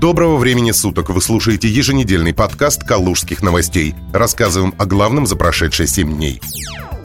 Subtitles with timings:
[0.00, 1.10] Доброго времени суток!
[1.10, 3.94] Вы слушаете еженедельный подкаст «Калужских новостей».
[4.14, 6.40] Рассказываем о главном за прошедшие 7 дней.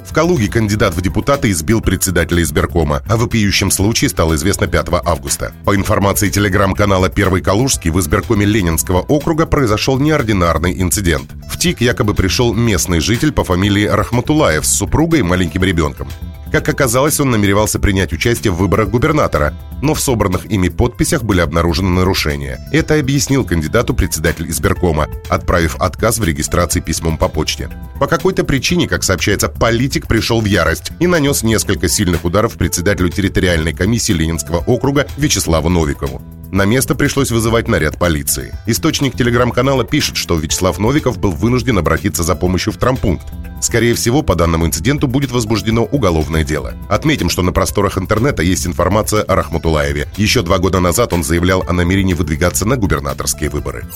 [0.09, 3.03] В Калуге кандидат в депутаты избил председателя избиркома.
[3.09, 5.53] О вопиющем случае стало известно 5 августа.
[5.65, 11.29] По информации телеграм-канала «Первый Калужский», в избиркоме Ленинского округа произошел неординарный инцидент.
[11.49, 16.07] В ТИК якобы пришел местный житель по фамилии Рахматулаев с супругой и маленьким ребенком.
[16.55, 21.41] Как оказалось, он намеревался принять участие в выборах губернатора, но в собранных ими подписях были
[21.41, 22.65] обнаружены нарушения.
[22.71, 27.69] Это объяснил кандидату председатель избиркома, отправив отказ в регистрации письмом по почте.
[27.99, 33.09] По какой-то причине, как сообщается, политик пришел в ярость и нанес несколько сильных ударов председателю
[33.09, 36.21] территориальной комиссии Ленинского округа Вячеславу Новикову.
[36.53, 38.53] На место пришлось вызывать наряд полиции.
[38.65, 43.25] Источник телеграм-канала пишет, что Вячеслав Новиков был вынужден обратиться за помощью в трампункт.
[43.65, 46.75] Скорее всего, по данному инциденту будет возбуждено уголовное дело.
[46.87, 50.07] Отметим, что на просторах интернета есть информация о Рахматулаеве.
[50.17, 53.87] Еще два года назад он заявлял о намерении выдвигаться на губернаторские выборы.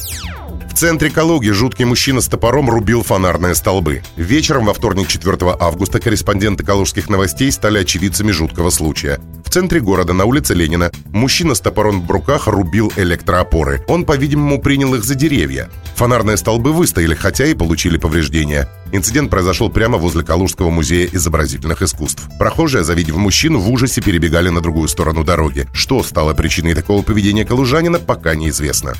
[0.67, 4.01] В центре Калуги жуткий мужчина с топором рубил фонарные столбы.
[4.15, 9.19] Вечером во вторник 4 августа корреспонденты калужских новостей стали очевидцами жуткого случая.
[9.45, 13.83] В центре города, на улице Ленина, мужчина с топором в руках рубил электроопоры.
[13.87, 15.69] Он, по-видимому, принял их за деревья.
[15.95, 18.69] Фонарные столбы выстояли, хотя и получили повреждения.
[18.91, 22.27] Инцидент произошел прямо возле Калужского музея изобразительных искусств.
[22.39, 25.67] Прохожие, завидев мужчину, в ужасе перебегали на другую сторону дороги.
[25.73, 28.95] Что стало причиной такого поведения калужанина, пока неизвестно.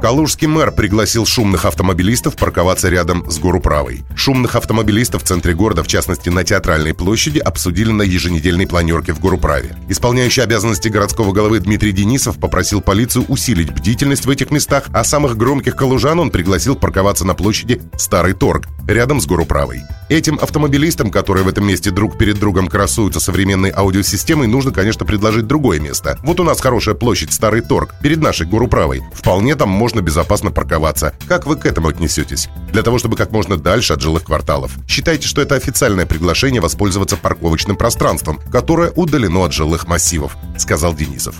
[0.00, 4.04] Калужский мэр пригласил шумных автомобилистов парковаться рядом с Горуправой.
[4.14, 9.18] Шумных автомобилистов в центре города, в частности на Театральной площади, обсудили на еженедельной планерке в
[9.18, 9.74] Горуправе.
[9.88, 15.36] Исполняющий обязанности городского головы Дмитрий Денисов попросил полицию усилить бдительность в этих местах, а самых
[15.36, 19.82] громких калужан он пригласил парковаться на площади Старый Торг, рядом с Горуправой.
[20.08, 25.48] Этим автомобилистам, которые в этом месте друг перед другом красуются современной аудиосистемой, нужно, конечно, предложить
[25.48, 26.18] другое место.
[26.22, 29.02] Вот у нас хорошая площадь Старый Торг, перед нашей Горуправой.
[29.12, 31.14] Вполне там можно можно безопасно парковаться.
[31.28, 32.50] Как вы к этому отнесетесь?
[32.72, 34.72] Для того, чтобы как можно дальше от жилых кварталов.
[34.86, 41.36] Считайте, что это официальное приглашение воспользоваться парковочным пространством, которое удалено от жилых массивов, сказал Денисов.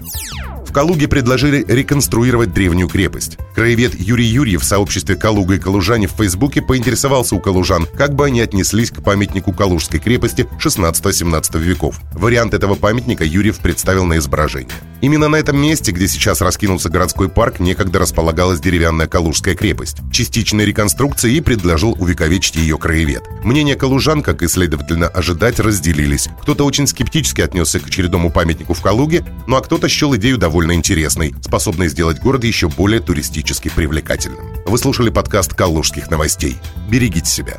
[0.79, 3.37] Калуге предложили реконструировать древнюю крепость.
[3.57, 8.27] Краевед Юрий Юрьев в сообществе «Калуга и калужане» в Фейсбуке поинтересовался у калужан, как бы
[8.27, 12.01] они отнеслись к памятнику Калужской крепости 16-17 веков.
[12.13, 14.71] Вариант этого памятника Юрьев представил на изображение.
[15.01, 19.99] Именно на этом месте, где сейчас раскинулся городской парк, некогда располагалась деревянная Калужская крепость.
[20.13, 23.25] Частичной реконструкции и предложил увековечить ее краевед.
[23.43, 26.29] Мнения калужан, как и следовательно ожидать, разделились.
[26.43, 30.68] Кто-то очень скептически отнесся к очередному памятнику в Калуге, ну а кто-то счел идею довольно
[30.69, 34.55] довольно интересной, способной сделать город еще более туристически привлекательным.
[34.67, 36.57] Вы слушали подкаст «Калужских новостей».
[36.91, 37.59] Берегите себя.